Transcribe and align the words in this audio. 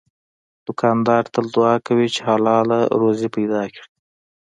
دوکاندار 0.65 1.23
تل 1.33 1.45
دعا 1.55 1.75
کوي 1.87 2.07
چې 2.13 2.19
حلال 2.29 2.69
روزي 3.01 3.27
پیدا 3.35 3.63
کړي. 3.73 3.85